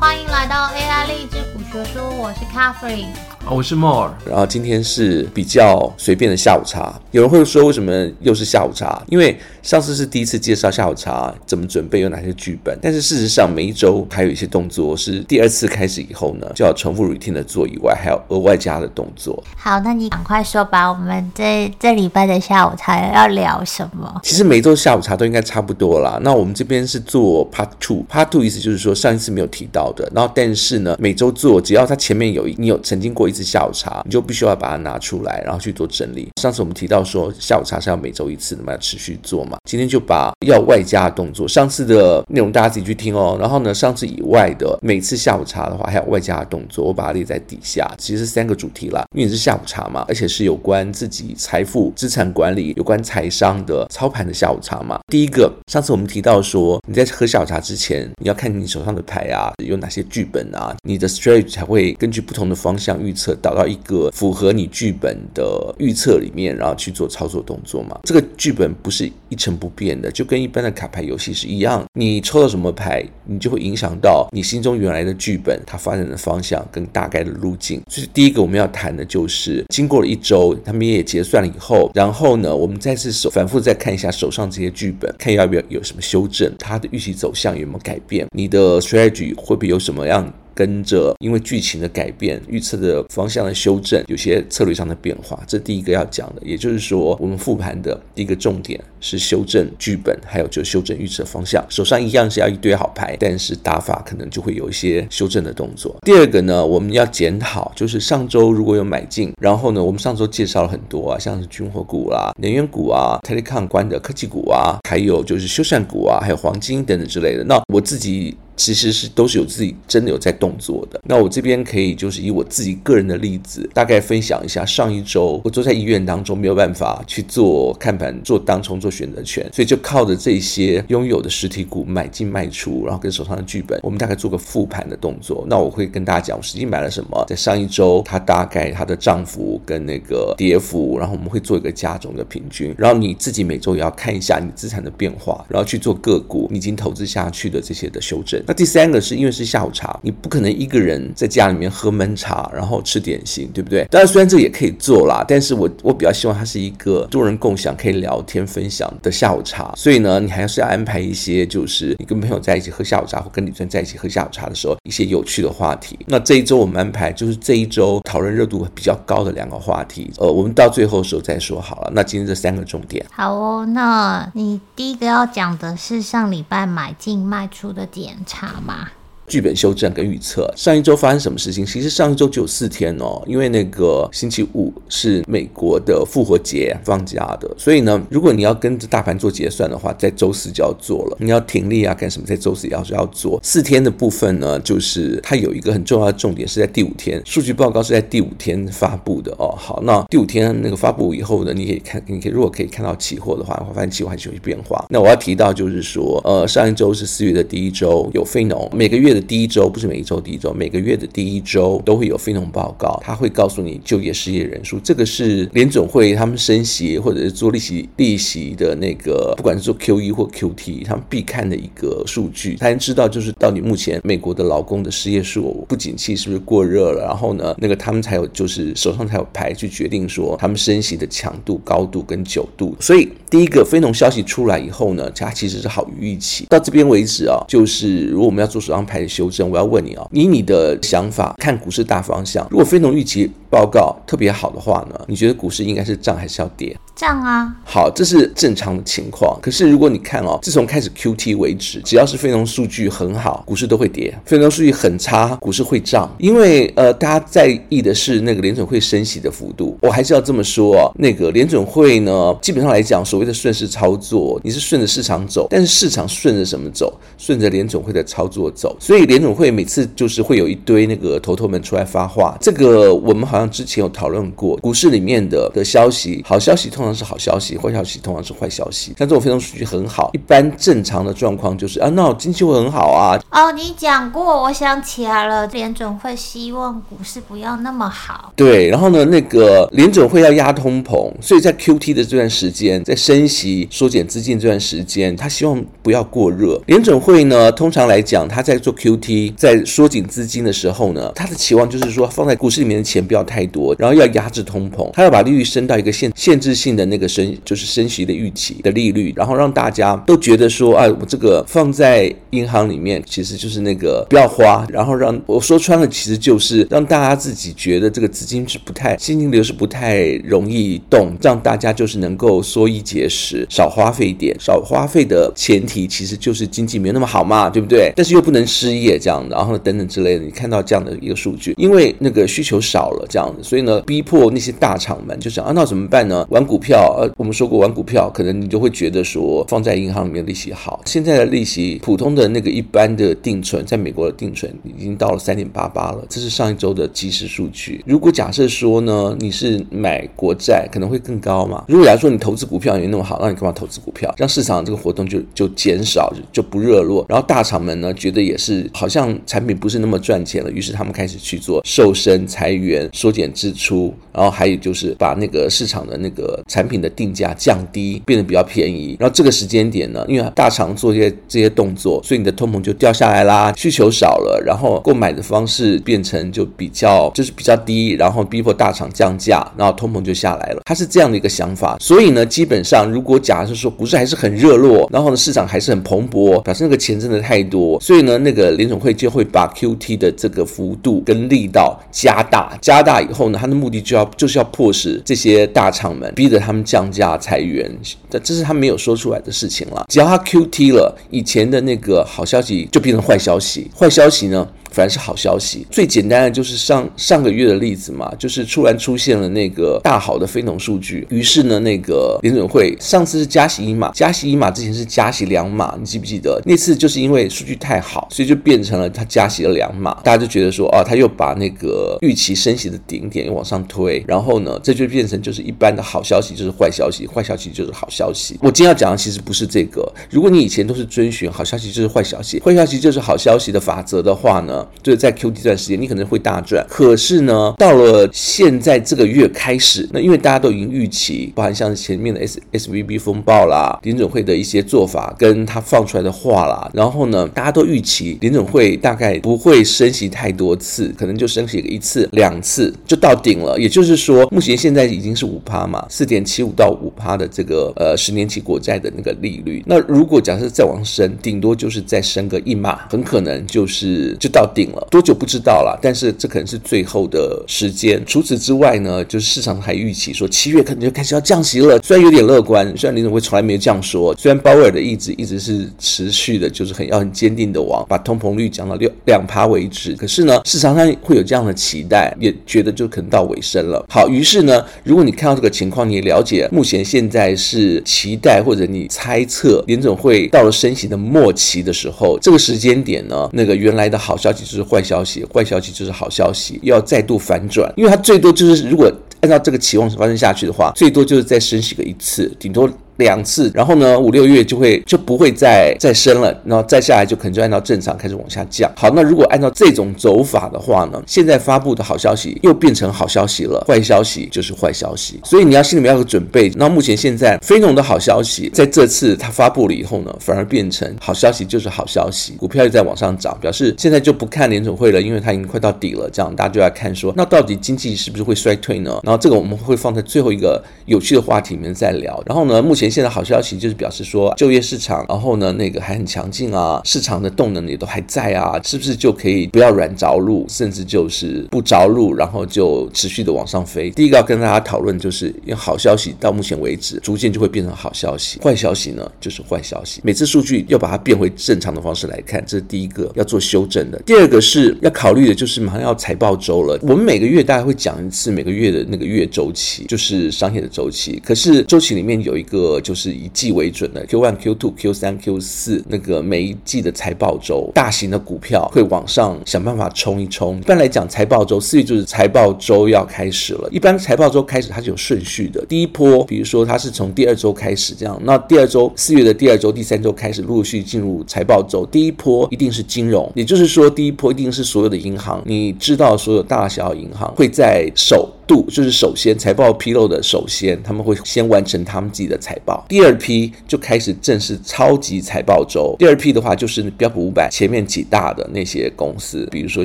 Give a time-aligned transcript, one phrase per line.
[0.00, 3.33] 欢迎来到 AI 励志古学书，我是 Catherine。
[3.50, 6.98] 我是 More，然后今天是比较随便的下午茶。
[7.10, 9.02] 有人会说，为什么又是下午茶？
[9.06, 12.76] 因为上次是第一次介绍下午茶怎么准备，有哪些剧本。
[12.80, 19.40] 但是事实上，每一周还有一些动作是第二次开始以后呢，就要重复 routine 的做以外，还有额外加的动作。
[19.56, 24.20] 好，那你赶快说吧，我们这这礼拜的下午茶要聊什么？
[24.24, 26.18] 其实每周下午茶都应该差不多啦。
[26.22, 30.10] 那我们这边是做 Part Two，Part Two 意思就是说上一次没有提到的。
[30.14, 33.33] 然后但是呢，每周做，只要它前面有你有曾经过一。
[33.34, 36.28] 次下午茶，你就必须要把它拿出来，然后去做整理。
[36.40, 39.58] 上次我们提到说，下午茶是要每周一次的嘛，要持续做嘛。
[39.68, 43.36] 今天就把要外加的动作，上次的内容大家自己去听哦。
[43.40, 47.90] 然后呢，上次以外的每次下午茶的话，还有外加的动作，我把它列在底下。
[47.98, 55.00] 其实三个主题啦，因为你是下午茶嘛，而且是有关自己财富、资产管理、有关财商的操盘的下午茶嘛。
[55.08, 63.23] 第一个，上次我们提到说，你在喝下午茶之前，你要看你手上的牌啊，有哪些剧本啊，你的 strategy 才会根据不同的方向预测。
[63.24, 67.98] 测导到一个符合你剧本的预测里面，然后去做操作动作嘛。
[68.04, 71.82] 这个剧本不是一成不变的，就跟一般的卡牌游戏是一样。
[71.94, 77.80] 你抽到什么牌，你就会影响到你心中原来的剧本它发展的方向跟大概的路径。
[77.88, 90.30] 所以第一个我们要谈的就是，经过了一周，他们也结算了以后，然后呢，我们再次手反复再看一下手上这些剧本，看要不要有什么修正，它的预期走向有没有改变，你的 strategy 会不会有什么样？
[90.54, 96.42] 跟着，因为剧情的改变，预测的方向的修正，有些策略上的变化，这第一个要讲的。
[96.44, 101.64] 也就是说，我们复盘的第一个重点是修正剧本，还有就修正预测方向。
[101.68, 105.96] 手上一样是要一堆好牌，但是打法可能就会有一些修正的动作。
[106.02, 117.44] 第二个呢，我们要检讨，就是上周如果有买进，然后呢，我们上周介绍了很多啊，像是军火股啦、能源股啊、Telecom 关的科技股啊，还有就是修缮股啊，还有黄金等等之类的。
[117.44, 118.36] 那我自己。
[118.56, 121.00] 其实是都是有自己真的有在动作的。
[121.04, 124.64] 那我这边可以就是以我自己个人的例子，大概分享一下。
[124.64, 135.44] 上一周我坐在医院当中，没有办法去做看盘、做当冲、做选择权，所以就靠着这些拥有的实体股买进卖出，然后跟手上的剧本，我们大概做个复盘的动作。
[135.48, 142.74] 那我会跟大家讲，我实际买了什么，在上一周它大概它的涨幅跟那个跌幅，然后我们会做一个加总的平均。
[142.76, 148.42] 然后你自己每周也要看一下你资产的变化，然后去做个股你已经投资下去的这些的修正。
[148.46, 153.84] 那第三个是因为是下午茶，你不可能一个人在家里面喝闷茶，然后吃点心，对不对？
[153.90, 159.72] 当然，虽然这也可以做啦，但是我我比较希望它是一个多人共享、可以聊天分享的下午茶。
[159.76, 165.98] 所以呢，你还是要安排一些，就是你跟朋友在一起喝下午茶，或跟李专在一起喝下午茶的时候，一些有趣的话题。
[166.06, 171.90] 那这一周我们安排就是这一周讨论热度比较高的两个话题，呃，我们到最后的时候再说好了。
[171.94, 173.66] 那今天这三个重点，好哦。
[173.66, 178.90] 那你第一个要讲的是上礼拜买进卖出的点查吗？
[179.26, 181.64] 剧本修正跟预测，上一周发生什么事情？
[181.64, 191.16] 其实上一周只有四天哦，因为那个星期五是美国的复活节放假的，所以呢，如果你要跟着大盘做结算的话，在周四就要做了。
[191.18, 192.26] 你要停利啊，干什么？
[192.26, 193.40] 在周四也要要做。
[193.42, 199.54] 四天的部分呢，就是它有一个很重要的重点是在第五天，数据报告是在第五天发布的哦。
[199.56, 204.84] 好，那第五天那个发布以后呢，你可以看，你可以如果可以看到期货的话，我发现期货还是有些变化。
[204.90, 209.13] 那我要提到就是说，呃，上一周是四月的第一周，有非农，每个月。
[209.14, 232.76] 的第一周不是每一周第一周，每个月的第一周都会有非农报告，他会告诉你就业失业人数，这个是联准会他们升息或者是做利息利息的那个，不管是做 QE 或 QT，他们必看的一个数据，他能知道就是到底目前美国的劳工的失业数不景气是不是过热了，然后呢，那个他们才有就是手上才有牌去决定说他们升息的强度、高度跟久度。
[232.80, 236.46] 所以第一个非农消息出来以后呢，它其实是好于预期。
[236.48, 239.03] 到这边为止啊，就是如果我们要做手上牌。
[239.08, 246.76] 修正，我要问你啊，以你的想法看股市大方向，如果非农预期报告特别好的话呢，你觉得股市应该是涨还是要跌？
[246.94, 247.52] 涨啊！
[247.64, 249.36] 好，这是正常的情况。
[249.42, 256.08] 可是如果你看哦，自从开始 QT 为止，只要是非农数据很好，股市都会跌；非农数据很差，股市会涨。
[256.18, 259.76] 因为呃，大家在意的是那个联准会升息的幅度。
[259.82, 266.96] 我还是要这么说哦，那个联准会呢，基本上来讲，所谓的顺势操作，你是顺着市场走，但是市场顺着什么走？
[267.18, 268.76] 顺着联准会的操作走。
[268.78, 272.38] 所以联准会每次就是会有一堆那个头头们出来发话。
[272.40, 278.92] 这个我们好像之前有讨论过，股市里面的的消息，好消息通通常是好消息，坏消息通常是坏消息。
[278.98, 283.16] 像这种非农数据很好，一般正常的状况就是啊，那经济会很好啊。
[283.30, 288.32] 哦，你讲过，我想起来了，联准会希望股市不要那么好。
[288.36, 296.60] 对，然后呢，那个联准会要压通膨，所以在 QT 的这段时间，在升息、缩减资金这段时间，他希望不要过热。
[296.66, 327.92] 联准会呢，通常来讲，他在做 QT，在缩紧资金的时候呢，他的期望就是说，放在股市里面的钱不要太多，然后要压制通膨，他要把利率升到一个限限制性的那个升，就是升息的预期的利率，然后让大家都觉得说，哎，我这个放在银行里面，其实就是那个不要花，然后让我说穿了，其实就是让大家自己觉得这个资金是不太现金流是不太容易动，让大家就是能够缩衣节食，少花费一点，少花费的前提其实就是经济没有那么好嘛，对不对？
[327.96, 336.26] 但是又不能失业这样，然后等等之类的，你看到这样的一个数据，因为那个需求少了这样子，所以呢，逼迫那些大厂们就想啊，那怎么办呢？
[336.30, 347.84] 玩股票，呃，我们说过玩股票，可能你就会觉得说放在银行里面利息好，现在的利息普通的那个一般的定存，在美国的定存已经到了三点八八了，这是上一周的即时数据。
[347.86, 351.64] 如果假设说呢，你是买国债，可能会更高嘛？
[351.68, 354.14] 如果假如说你投资股票也那么好，那你干嘛投资股票？
[354.16, 357.04] 让市场这个活动就就减少，就不热络。
[357.08, 368.96] 然后大厂们呢，觉得也是好像产品不是那么赚钱了，于是他们开始去做瘦身、裁员、缩减支出，然后还有就是把那个市场的那个产品的定价降低，变得比较便宜。
[369.00, 380.60] 然后这个时间点呢，因为大厂做这些这些动作，所以你的通膨就掉下来啦，需求少了，然后购买的方式变成就比较就是比较低，然后逼迫大厂降价，然后通膨就下来了。
[380.64, 381.76] 他是这样的一个想法。
[381.80, 397.70] 所以呢，基本上如果假设说股市还是很热络，然后呢市场还是很蓬勃，表示那个钱真的太多，所以呢那个联总会就会把 QT 的这个幅度跟力道加大，加大以后呢，他的目的就要就是要迫使这些大厂们逼着他们降价裁员，
[398.10, 399.86] 这这是他没有说出来的事情了。
[399.88, 405.64] 只要他 QT 了，以前的那个好消息就变成坏消息，坏消息呢，反而是好消息。
[405.70, 416.42] 最简单的就是上上个月的例子嘛，就是突然出现了那个大好的非农数据，于是呢，那个联准会上次是加息一码，加息一码之前是加息两码，你记不记得？
[416.44, 428.36] 那次就是因为数据太好，所以就变成了它加息了两码，大家就觉得说，啊，他又把那个预期升息的顶点又往上推，然后呢，这就变成就是一般的好消息就是坏消息，坏消息就是好消息。
[428.42, 434.63] 我今天要讲的其实不是这个，如果你以前都是遵循好消息就是坏消息，坏消息就是好消息的法则的话呢？
[434.82, 436.64] 就是在 QT 这段时间，你可能会大赚。
[436.68, 453.58] 可是呢，到了现在这个月开始，那因为大家都已经预期，包含像前面的 S SVB 风暴啦，联准会的一些做法跟他放出来的话啦，然后呢，大家都预期联准会大概不会升息太多次，可能就升息一次两次就到顶了。
[453.58, 459.62] 也就是说，目前现在已经是五趴嘛，四点七五到五趴的这个呃十年期国债的那个利率。
[459.66, 464.86] 那如果假设再往升，顶多就是再升个一码，很可能就是就到定了。
[464.90, 468.00] 多久不知道了，但是这可能是最后的时间。
[468.06, 483.84] 除此之外呢，就是市场还预期说七月可能就开始要降息了，虽然有点乐观，虽然联总会从来没有这样说，虽然鲍威尔的意志一直是持续的，就是很要很坚定的往把通膨率降到六两趴为止，可是呢，市场上会有这样的期待，也觉得就可能到尾声了。
[483.88, 494.84] 好，于是呢，如果你看到这个情况，你也了解目前现在是期待或者你猜测联总会到了升息的末期的时候，这个时间点呢，那个原来的好消息就是坏。
[494.84, 498.92] 消息，坏消息就是好消息，又要再度反转，因为它最多就是如果
[499.22, 502.68] 按照这个期望发生下去的话，最多就是再升息个一次，顶多。
[502.96, 508.70] 两次，然后呢，五六月就会就不会再再升了，然后再下来就可能就按照正常开始往下降。
[508.76, 516.50] 好，那如果按照这种走法的话呢，现在发布的好消息又变成好消息了，坏消息就是坏消息，所以你要心里面要有准备。
[516.56, 526.08] 那目前现在非农的好消息在这次它发布了以后呢，反而变成好消息就是好消息，股票又在往上涨，表示现在就不看联准会了，因为它已经快到底了。
[526.12, 529.00] 这样大家就要看说，那到底经济是不是会衰退呢？
[529.02, 532.22] 然后这个我们会放在最后一个有趣的话题里面再聊。
[532.26, 532.83] 然后呢，目前。
[532.84, 543.88] 连线的好消息就是表示说就业市场，然后呢那个还很强劲啊，市场的动能也都还在啊，是不是就可以不要软着陆，甚至就是不着陆，然后就持续的往上飞？
[543.92, 550.02] 第一个要跟大家讨论就是，因为好消息到目前为止逐渐就会变成好消息，坏消息呢就是坏消息。
[550.04, 553.98] 每次数据要把它变回正常的方式来看，这是第一个要做修正的。
[554.04, 561.18] 第二个是要考虑的就是马上要财报周了，我们每个月大概会讲一次每个月的那个月周期，就是商业的周期。
[561.24, 562.73] 可是周期里面有一个。
[562.80, 570.58] 就是以季为准的 Q one、Q two、Q 三、Q 四那个每一季的财报周，大型的股票会往上想办法冲一冲。
[570.58, 573.68] 一般来讲，财报周四月就是财报周要开始了。
[573.70, 581.86] 一般财报周开始它是有顺序的，第一波，比如说它是从第二周开始这样，那第二周四月的第二周、第三周开始陆续进入财报周。
[581.86, 588.30] 第一波一定是金融，也就是说第一波一定是所有的银行，你知道所有大小银行会在首。
[588.46, 592.84] 度就是首先财报披露的首先，他们会先完成他们自己的财报。
[592.88, 595.94] 第二批就开始正式超级财报周。
[595.98, 599.84] 第二批的话就是标普五百前面几大的那些公司，比如说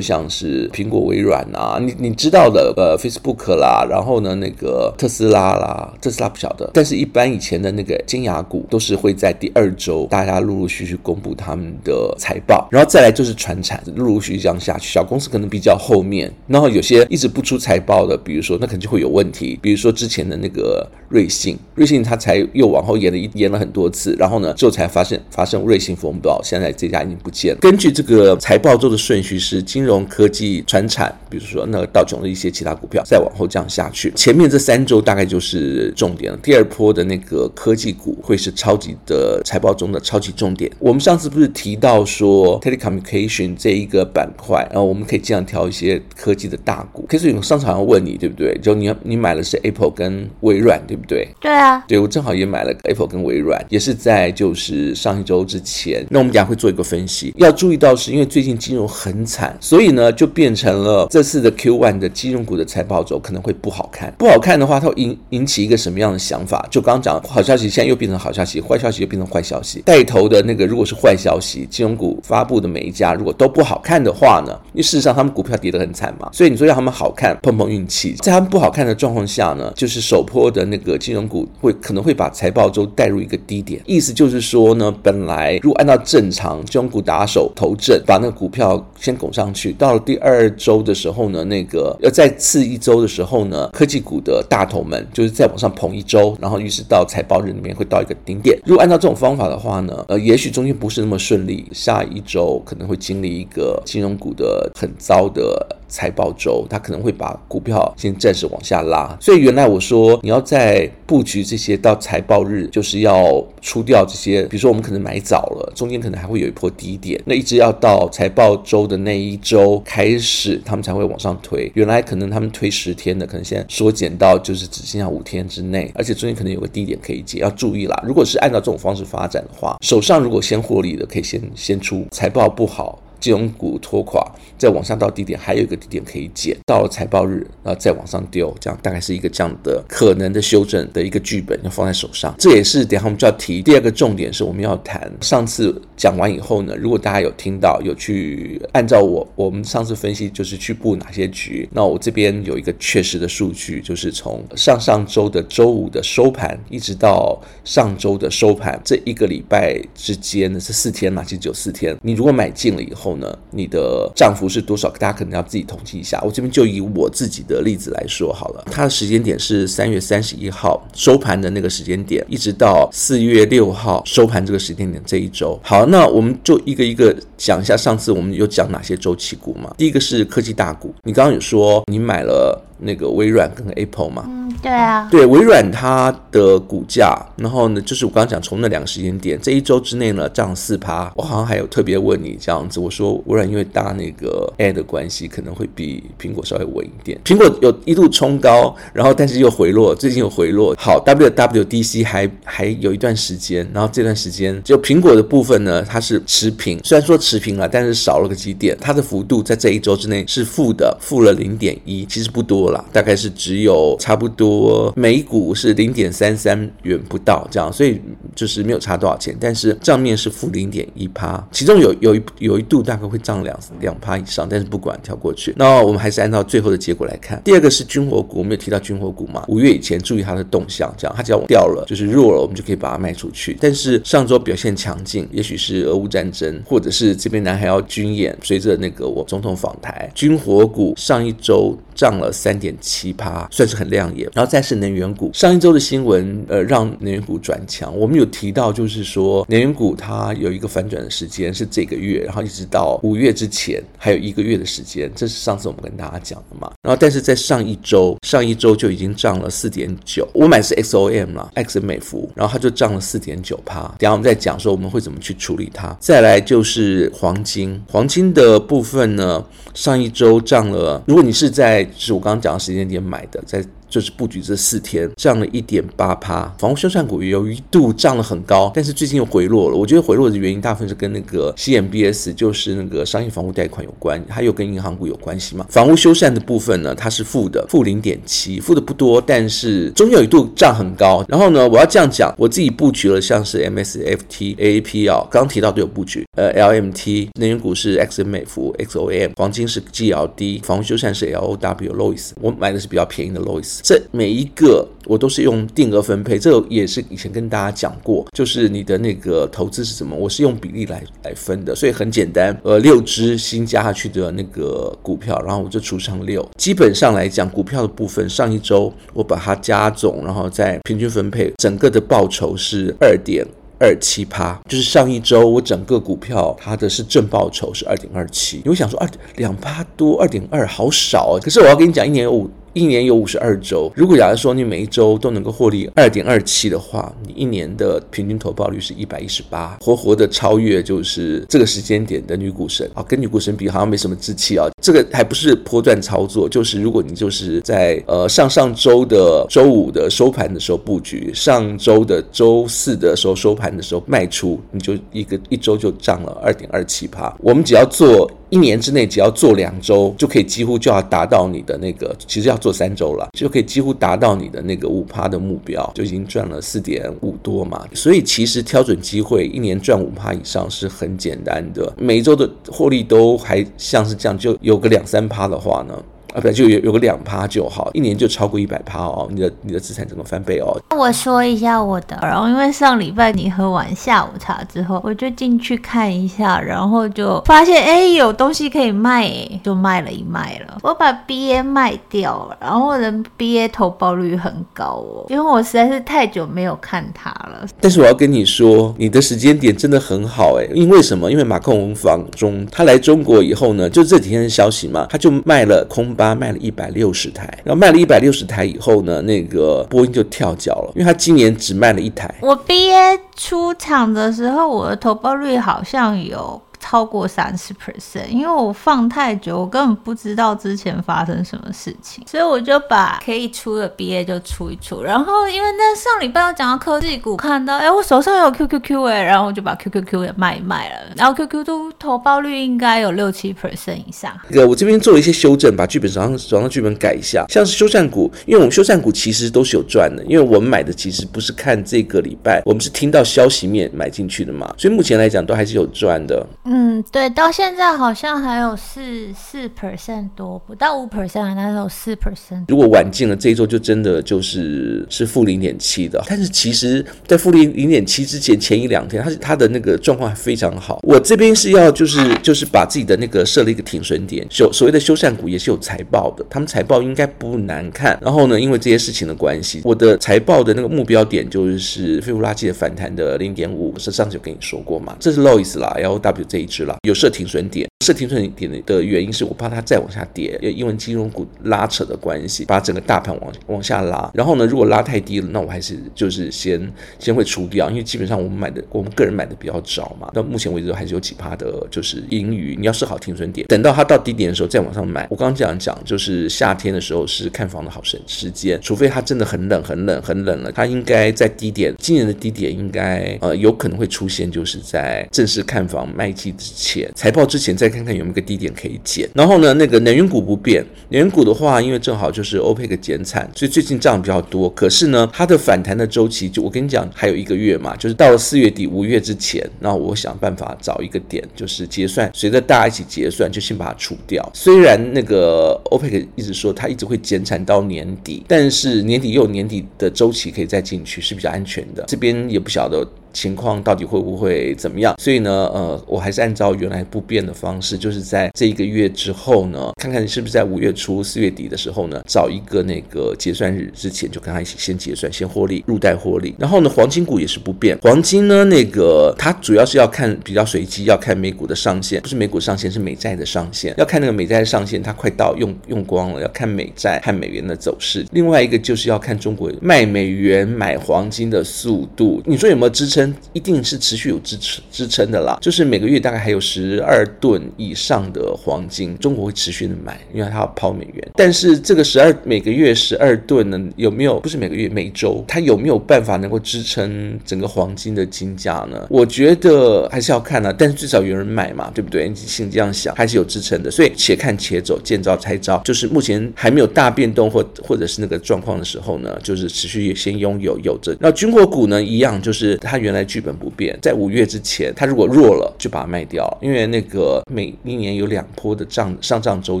[0.00, 14.92] 像是苹果、微软啊，你你知道的呃 Facebook 啦，然后呢那个特斯拉啦，特斯拉不晓得，但是一般以前的那个金牙股都是会在第二周大家陆陆续续公布他们的财报，然后再来就是传产，陆陆续续这样下去。
[14.92, 18.49] 小公司可能比较后面，然后有些一直不出财报的，比如说。
[18.58, 27.58] 那肯定就会有问题，比如说之前的那个瑞幸，瑞信它才又往后延了一延了很多次，然后呢，之后才发现发生瑞信风暴，现在这家已经不见了。
[27.58, 34.12] 根据这个财报周的顺序是金融科技、传产，比如说那个道琼的一些其他股票，再往后这样下去。
[34.14, 40.70] 前面这三周大概就是重点了，第二波的那个科技股会是超级的财报中的超级重点。
[40.78, 47.06] 我们上次不是提到说 telecommunication 这一个板块，然后我们可以尽量挑一些科技的大股。
[47.08, 48.36] 可是有商场要问你，对不？
[48.36, 51.26] 对，就你你买的是 Apple 跟微软，对不对？
[51.40, 56.06] 对啊，对我正好也买了 Apple 跟微软，也是在就是上一周之前。
[56.10, 64.12] 那我们等下会做一个分析，要注意到是因为最近金融很惨，所以呢就变成了这次的 Q1 的金融股的财报周可能会不好看。
[64.18, 66.66] 不好看的话，它会引引起一个什么样的想法？
[66.70, 69.82] 就刚刚讲好消息，现在又变成好消息，坏消息又变成坏消息。
[69.84, 74.58] 带头的那个如果是坏消息，金融股发布的每一家如果都不好看的话呢？
[74.72, 78.14] 因为事实上他们股票跌得很惨嘛，所以你说要他们好看，碰碰运气。
[78.20, 98.58] 在他们不好看的状况下呢，就是首波的那个金融股会可能会把财报周带入一个低点，意思就是说呢，本来如果按照正常金融股打手头阵，把那个股票先拱上去，到了第二周的时候呢，那个要再次一周的时候呢，科技股的大头们就是再往上捧一周，然后于是到财报日里面会到一个顶点。
[98.64, 105.76] 如果按照这种方法的话呢，呃，也许中间不是那么顺利，下一周可能会经历一个金融股的很糟的。
[105.90, 121.70] 财报周，它可能会把股票先暂时往下拉，所以原来我说你要在布局这些到财报日，就是要出掉这些，比如说我们可能买早了，中间可能还会有一波低点，那一直要到财报周的那一周开始，他们才会往上推。
[121.74, 128.02] 原来可能他们推十天的，可能现在缩减到就是只剩下五天之内，而且中间可能有个低点可以接，要注意啦。
[128.06, 132.98] 如果是按照这种方式发展的话，手上如果先获利的，可以先先出，财报不好。
[133.20, 134.24] 金融股拖垮，
[134.58, 136.56] 再往上到低点，还有一个低点可以捡。
[136.66, 142.34] 到了财报日，然后再往上丢，这样大概是一个这样的可能的修正的一个剧本，要放在手上。
[142.38, 163.09] 这也是等下我们就要提第二个重点，是我们要谈上次讲完以后呢，如果大家有听到有去按照我我们上次分析，就是去布哪些局，那我这边有一个确实的数据，就是从上上周的周五的收盘，一直到上周的收盘这一个礼拜之间呢这四天嘛，其实只有四天，你如果买进了以后。
[163.10, 164.88] 后呢，你的涨幅是多少？
[164.90, 166.20] 大家可能要自己统计一下。
[166.24, 168.64] 我这边就以我自己的例子来说好了。
[168.70, 175.58] 它的时间点是三月三十一号收盘的那个时间点，一直到四月六号收盘这个时间点这一周。
[175.62, 177.76] 好，那我们就一个一个讲一下。
[177.76, 179.74] 上次我们有讲哪些周期股嘛？
[179.78, 184.24] 第一个是科技大股，你刚刚有说你买了那个微软跟 Apple 嘛？
[184.28, 185.08] 嗯，对啊。
[185.10, 191.12] 对，微软它的股价，然后呢，就是我刚刚讲从那两个时间点这一周之内呢涨四趴。
[191.16, 193.20] 我好像还有特别问你这样子，我说。
[193.26, 197.18] 微软因为搭那个 Air 的关系，可能会比苹果稍微稳一点。
[197.24, 200.74] 苹果有一度冲高，然后但是又回落，最近又回落。
[200.78, 208.76] 好，WWDC 还还有一段时间，然后这段时间就苹果的部分呢，它是持平，虽然说持平了，但是少了个几点。
[208.80, 218.00] 它的幅度在这一周之内是负的，负了零点一，其实不多了，大概是只有差不多每股是零点三三元不到这样，所以
[218.34, 222.80] 就是没有差多少钱，但是账面是负零点一趴，其中有有一有一度。
[222.80, 225.54] 大概会涨两两趴以上，但是不管跳过去。
[225.56, 227.40] 那我们还是按照最后的结果来看。
[227.44, 229.44] 第二个是军火股，我们有提到军火股嘛？
[229.48, 233.56] 五月以前注意它的动向，这样它只要掉了，就是弱了，我们就可以把它卖出去。
[233.60, 241.78] 但是上周表现强劲，也许是俄乌战争，或者是这边南海要军演，随着那个我总统访台，军火股上一周。
[242.00, 244.26] 涨了三点七趴，算是很亮眼。
[244.32, 247.94] 然后再是能源股，上一周的新闻呃让能源股转强。
[247.94, 256.72] 我们有提到就是说能源股它有一个反转的时间是这个月，然后一直到五月之前还有一个月的时间，这是上次我们跟大家讲的嘛。
[256.80, 263.82] 然后但是在上一周，上一周就已经涨了四点九，我买的是 XOM 啦，X 美孚，然后它就涨了四点九趴。
[263.98, 265.94] 等下我们再讲说我们会怎么去处理它。
[266.00, 271.02] 再来就是黄金，黄金的部分呢，上一周涨了。
[271.06, 273.64] 如果你是在是我刚刚讲的时间点买的，在。
[273.90, 279.76] 就是布局这四天涨了一点八趴，房屋修缮股有一度涨了很高，但是最近又回落了。
[279.76, 285.66] 我觉得回落的原因大部分是跟那个 CMBS，就是那个商业房屋贷款有关，还有跟银行股有关系嘛。
[285.68, 291.24] 房屋修缮的部分呢，它是负的，负零点七，负的不多，但是中间有一度涨很高。
[291.28, 296.24] 然后呢，我要这样讲，我自己布局了，像是 MSFT、AAP 啊，刚提到都有布局。
[296.36, 303.79] 呃，LMT 能源股是 XMF、XOM，黄金是 GLD，房屋修缮是 LOW Lois，我买的是比较便宜的 Lois。
[303.82, 323.46] 这每一个我都是用定额分配，这也是以前跟大家讲过，就是你的那个投资是什么，我是用比例来来分的，所以很简单，呃，六只新加下去的那个股票，然后我就除上六，基本上来讲，股票的部分上一周我把它加总，然后再平均分配，整个的报酬是二点
[323.78, 332.50] 二七趴，就是上一周我整个股票它的是正报酬是二点二七，你会想说二两趴多二点二好少啊，可是我要跟你讲，一年有五。
[332.72, 344.68] 一年有五十二周，如果假如说你每一周都能够获利二点二七的话，你一年的平均投报率是一百一十八，活活的超越就是这个时间点的女股神啊，跟女股神比好像没什么志气啊。
[344.80, 357.34] 这个还不是波段操作，就是如果你就是在呃上上周的周五的收盘的时候布局，上周的周四的时候收盘的时候卖出，你就一个一周就涨了二点二七趴。
[357.40, 358.30] 我们只要做。
[358.50, 367.86] 一年之内只要做两周，就可以几乎就要达到你的那个，其实要做三周了，就可以几乎达到你的那个五趴的目标，就已经赚了四点五多嘛。
[367.94, 371.92] 所以其实挑准机会，一年赚五趴以上是很简单的。
[371.96, 375.94] 每一周的获利都还像是这样，就有个两三趴的话呢。
[376.34, 380.76] 啊，不，就有有个两趴就好，一年就超过一百趴哦，你的你的资产整个翻倍哦。
[380.96, 389.30] 我说一下我的，然后因为上礼拜你喝完下午茶之后，我就进去看一下，然后就发现哎有东西可以卖，
[389.64, 390.78] 就卖了一卖了。
[390.82, 397.66] 我把 BA 卖掉了，然后我的 BA 投报率很高哦，因为我实在是太久没有看它了。
[397.80, 401.30] 但是我要跟你说，你的时间点真的很好哎，因为什么？
[401.30, 406.14] 因为马克龙房中他来中国以后呢，就这几天的消息嘛，他就卖了空。
[406.20, 412.32] 八卖了一百六十台，然后卖了一百六十台以后呢，那个波音就跳脚了，因为他今年只卖了一台。
[412.42, 416.60] 我毕业出厂的时候，我的投报率好像有。
[416.80, 425.02] 超过三十 percent，因为我放太久，我根本不知道之前发生什么事情，所以我就把可以出的 BA 就出一出。
[425.02, 431.12] 然后因为那上礼拜我讲到科技股，看到哎，我手上有 QQQ 哎，然后我就把 QQQ 也卖一卖了。
[431.16, 434.32] 然后 QQ 都投报率应该有六七 percent 以上。
[434.50, 446.46] 对我这边做了一些修正，把剧本手上手上剧本改一下，像是修缮股，因为我们修缮股其实都是有赚的，因为我们买的其实不是看这个礼拜，我们是听到消息面买进去的嘛，所以目前来讲都还是有赚的。
[446.72, 452.64] 嗯，对，到现在好像还有四四 percent 多，不到五 percent，但是有四 percent。
[452.68, 456.22] 如果晚进了这一周，就真的就是是负零点七的。
[456.28, 461.00] 但是其实，在负零零点七之前，前一两天，它是它的那个状况还非常好。
[461.02, 464.46] 我这边是要就是就是把自己的那个设了一个停损点。
[464.48, 468.16] 修所谓的修缮股也是有财报的，他们财报应该不难看。
[468.22, 475.16] 然后呢，因为这些事情的关系，我的财报的那个目标点就是废物垃圾的反弹的零点五，是上次有跟你说过嘛？
[475.18, 476.96] 这是 Lois 啦，LW 这一支啦。
[477.02, 484.30] 有设停损点，设停损点的原因是我怕它再往下跌，因为金融股拉扯的关系，把整个大盘往往下拉。
[484.34, 486.80] 然后呢，如果拉太低了，那我还是就是先
[487.18, 490.30] 先会出掉，因为基本上我们买的，我们个人买的比较早嘛。
[490.32, 492.76] 到目前为止还是有几趴的，就是盈余。
[492.78, 495.26] 你要设好停损点，等到它到低点的时候再往上买。
[495.30, 507.10] 我刚刚讲讲，就是夏天的时候是看房的好时时间，除非它真的很冷、很冷、很冷了，它应该在低点，今年的低点应该呃有可能会出现，就是在正式看房卖季之前。
[507.14, 514.70] 财报之前再看看有没有个低点可以捡，然后呢，那个能源股不变，能源股的话，因为正好就是 OPEC 减产，所以最近涨比较多。
[514.70, 524.50] 可是呢，它的反弹的周期，就我跟你讲，还有一个月嘛，就是到了四月底五月之前，那我想办法找一个点，就是结算，随着大家一起结算，就先把它除掉。
[524.54, 532.04] 虽然那个 OPEC 一直说它一直会减产到年底，但是年底又有年底的周期可以再进去，是比较安全的。
[532.06, 533.06] 这边也不晓得。
[533.32, 535.14] 情况到底会不会怎么样？
[535.18, 546.54] 所以呢，呃，我还是按照原来不变的方式，就是在这一个月之后呢，看看是不是在五月初、四月底的时候呢，找一个那个结算日之前就跟他一起先结算、先获利、入袋获利。
[546.58, 558.26] 然后呢，黄金股也是不变，黄金呢，那个它主要是要看比较随机，要看美股的上限，不是美股上限，是美债的上限，要看那个美债的上限，它快到用用光了，要看美债和美元的走势。
[558.32, 562.42] 另外一个就是要看中国卖美元买黄金的速度。
[562.44, 563.19] 你说有没有支撑？
[563.52, 571.28] 一定是持续有支撑支撑的啦，就是每个月大概还有十二吨以上的黄金，中国会持续的买，因为它要抛美元。
[571.34, 579.06] 但是这个十二每个月十二吨呢，有没有不是每个月每周，它有没有办法能够支撑整个黄金的金价呢？
[579.10, 582.28] 我觉得还是要看啊，但是至少有人买嘛，对不对？
[582.28, 583.90] 你心这样想，还是有支撑的。
[583.90, 585.78] 所以且看且走，见招拆招。
[585.84, 591.14] 就是目前还没有大变动或或者是那个状况的时候呢，就是持续先拥有有着。
[591.20, 593.09] 那军火股呢，一样就是它原。
[593.10, 596.48] 原来剧本不变，在五月之前，它如果弱了，就把它卖掉。
[596.62, 599.80] 因为那个每一年有两波的涨上涨周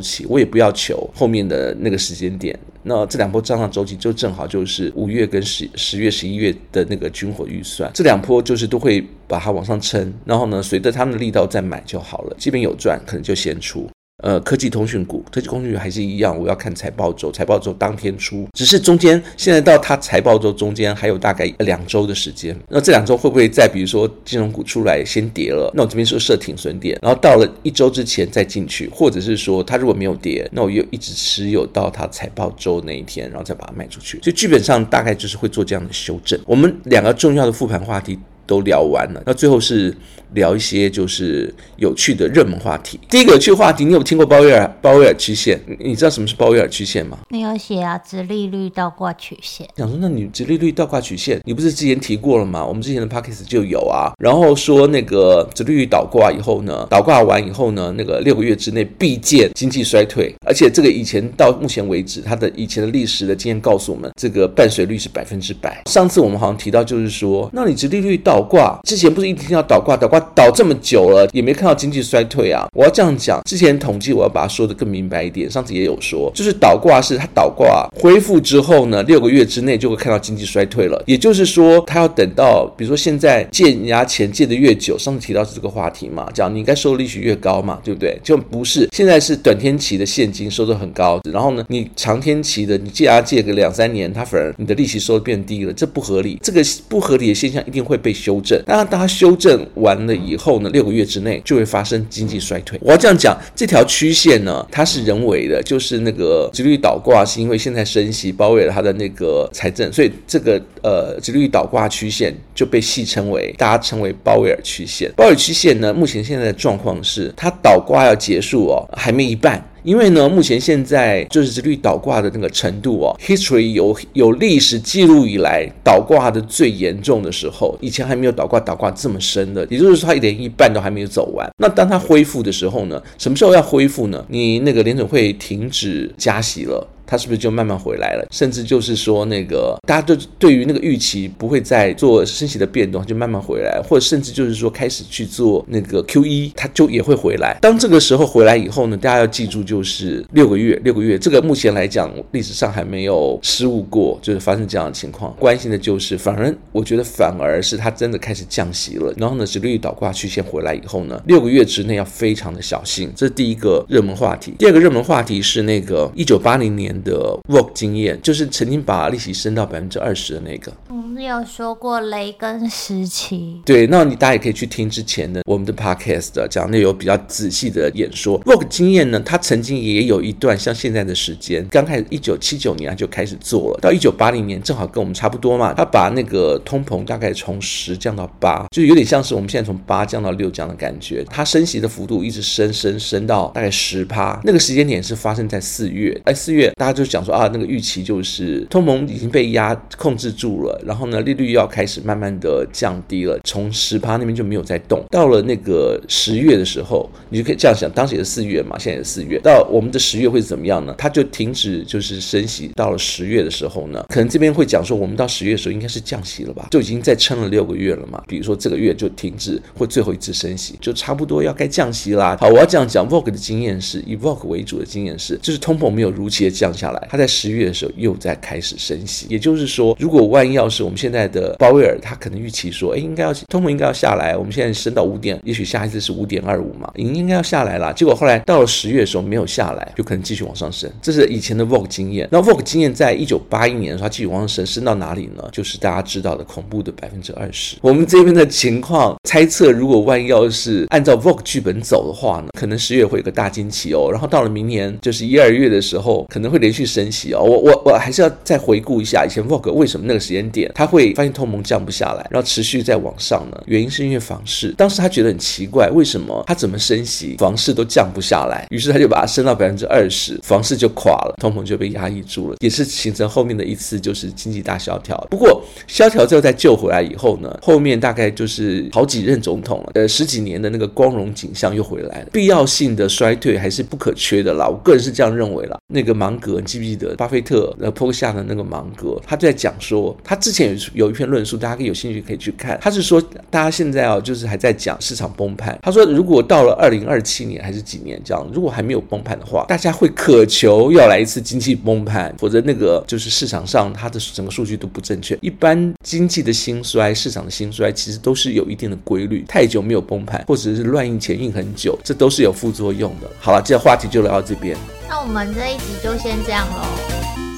[0.00, 2.58] 期，我也不要求后面的那个时间点。
[2.82, 10.12] 那这两波上涨周期就正好就是五月跟十十月、十一月的那个军火预算，这两波就是都会把它往上撑。
[10.24, 12.34] 然后呢，随着他们的力道再买就好了。
[12.36, 13.88] 基本有赚，可能就先出。
[14.22, 36.38] 呃，科技通讯股，科技通讯还是一样，我要看财报周，财报周当天出，只是中间现在到它财报周中间还有大概两周的时间，那这两周会不会再比如说金融股出来先跌了，那我这边是设停损点，然后到了一周之前再进去，或者是说它如果没有跌，那我又一直持有到它财报周那一天，然后再把它卖出去，所以基本上大概就是会做这样的修正。
[36.46, 38.18] 我们两个重要的复盘话题
[38.50, 39.96] 都聊完了，那最后是。
[40.34, 43.00] 聊一些就是有趣的热门话题。
[43.10, 45.60] 第一个有趣话题，你有听过鲍威尔鲍威尔曲线？
[45.80, 47.18] 你知道什么是鲍威尔曲线吗？
[47.30, 49.66] 没有写啊，直利率倒挂曲线。
[49.76, 52.64] 想说，那你直利率倒挂曲线，你不是之前提过了吗？
[52.64, 54.12] 我们之前的 podcast 就有啊。
[54.20, 60.32] 然后说那个直利率倒挂以后呢，倒挂完以后呢，那个六个月之内必见经济衰退。
[60.46, 65.82] 而且这个以前到目前为止，它的以前的历史的经验告诉我们，这个伴随率是百分之百。
[65.86, 70.18] 上次我们好像提到，就是说，那你直利率倒倒挂之前不是一听到倒挂倒挂？
[70.34, 72.66] 倒这么久了也没看到经济衰退啊！
[72.72, 75.50] 我要这样讲，之前统计我要把它说得更明白一点。
[75.50, 81.02] 上次也有说，就是倒挂是它倒挂恢复之后呢，六个月之内就会看到经济衰退了。
[81.06, 88.18] 也就是说，它要等到比如说现在借人家钱借的越久，上次提到是这个话题嘛，讲你应该收的利息越高嘛，对不对？
[88.24, 96.38] 就不是现在是短天期的现金收的很高，然后呢，你长天期的你借他借个两三年，他反而你的利息收的变低了，这不合理。
[96.42, 98.62] 这个不合理的现象一定会被修修正。
[98.66, 100.60] 当当它修正完了以后。
[100.60, 102.78] 呢，六个月之内就会发生经济衰退。
[102.82, 115.10] 我要这样讲，这条曲线呢，它是人为的，就是那个殖利率倒挂，是因为现在升息包围了它的那个财政，所以这个呃殖利率倒挂曲线就被戏称为，大家称为鲍威尔曲线。
[115.16, 119.64] 鲍威尔曲线呢，目前现在的状况是，它倒挂要结束哦，还没一半。
[119.82, 131.48] 因为呢，目前现在就是殖利率倒挂的那个程度哦，history 有有历史记录以来倒挂的最严重的时候，以前还没有倒挂倒挂这么深的，也就是说它连一半都还没有走完。
[131.58, 134.24] 那当它恢复的时候呢，什么时候要恢复呢？
[134.28, 136.86] 你那个联准会停止加息了。
[137.10, 138.24] 它是不是就慢慢回来了？
[138.30, 147.58] 甚至就是说，那个大家都对于那个预期不会再做升息的变动，就慢慢回来，或者甚至就是说开始去做那个 QE，它就也会回来。
[147.60, 155.34] 当这个时候回来以后呢，大家要记住，就是六个月，六个月，这个目前来讲历史上还没有失误过，就是发生这样的情况。
[155.40, 159.12] 关心的就是，反而我觉得反而是它真的开始降息了。
[159.16, 163.10] 然后呢，是利率倒挂曲线回来以后呢，六个月之内要非常的小心。
[163.16, 164.54] 这是第一个热门话题。
[164.58, 170.72] 第二个热门话题是那个一九八零年的 Volcker 经验，就是曾经把利息升到百分之二十的那个。
[170.88, 173.60] 我们有说过雷根时期。
[173.64, 178.40] 对，那你大家也可以去听之前的我们的 podcast 讲那有比较仔细的演说。
[178.42, 185.72] Volcker 经验呢，他曾经也有一段像现在的时间，刚开始一九七九年就开始做了，到一九八零年正好跟我们差不多嘛。
[185.74, 191.24] 他把那个通膨大概从十降到八，就有点像是我们现在从八降到六这样的感觉。
[191.30, 196.20] 他升息的幅度一直升升升到大概十趴，那个时间点是发生在四月。
[196.24, 197.30] 哎，四月大家他就讲说。
[197.30, 205.02] 啊，那个预期就是通膨已经被压控制住了，然后呢，利率要开始慢慢的降低了，从十趴那边就没有再动。
[205.08, 210.92] 到了那个十月的时候，你就可以这样想，当时也是四月嘛，现在也是四月，到我们的十月会怎么样呢？
[210.98, 212.72] 它就停止就是升息。
[212.74, 216.66] 到了十月的时候呢，可能这边会讲说，我们到十月的时候应该是降息了吧？
[216.72, 218.20] 就已经在撑了六个月了嘛。
[218.26, 222.36] 比如说这个月就停止或最后一次升息，就差不多要该降息啦。
[222.40, 226.69] 好，我要这样讲，Vogue 的经验是以 Vogue 为主的经验是，就是通膨没有如期的降。
[226.70, 229.26] 降下来，它在十月的时候又在开始升息。
[229.28, 237.92] 也就是说，如果万一要是我们现在的鲍威尔，他可能预期说，哎，应该要通膨应该要下来，我们现在升到五点，也许下一次是五点二五嘛，应应该要下来了。
[237.92, 240.90] 结果后来到了十月的时候没有下来，就可能继续往上升。
[241.02, 242.28] 这是以前的 Vogue 经验。
[242.30, 245.42] 那 Vogue 经验在一九八一年的时候，它继续往上升，升到哪里呢？
[245.52, 247.76] 就是大家知道的恐怖的百分之二十。
[247.80, 254.08] 我们这边的情况猜测，如果万一要是按照 Vogue 剧本走的话呢，可能十月会有个大惊奇哦。
[254.10, 257.42] 然后到了明年就是一二月的时候，可能会连续升息哦。
[257.42, 263.60] 我我我还是要再回顾一下以前 Vogue 为什么那个时间点他会发现通膨降不下来，然后持续在往上呢？
[263.66, 268.66] 原因是因为房市，当时他觉得很奇怪，为什么他怎么升息，房市都降不下来？
[268.70, 275.16] 于是他就把它升到百分之二十，房市就垮了，通膨就被压抑住了，也是形成后面的一次就是经济大萧条。
[275.30, 282.28] 不过萧条之后再救回来以后呢，后面大概就是好几任总统了，呃，十几年的那个光荣景象又回来了。
[282.32, 285.76] 必要性的衰退还是不可缺的啦，我个人是这样认为啦。
[285.92, 292.78] 那个芒格，你记不记得巴菲特呃坡下的那个芒格，他就在讲说，他之前有有一篇论述，大家可以有兴趣可以去看。
[292.80, 295.78] 他是说，大家现在啊，就是还在讲市场崩盘。
[295.82, 305.36] 他说，如果到了二零二七年还是几年这样，如果还没有崩盘的话，大家会渴求要来一次经济崩盘，否则那个就是市场上它的整个数据都不正确。
[305.42, 309.44] 一般经济的兴衰，市场的兴衰，其实都是有一定的规律。
[309.48, 313.30] 太久没有崩盘，或者是乱印钱印很久，这都是有副作用的。
[313.40, 314.76] 好了，这个话题就聊到这边。
[315.10, 316.84] 那我们这一集就先这样喽，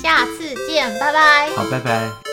[0.02, 1.50] 下次见，拜拜。
[1.54, 2.31] 好，拜拜。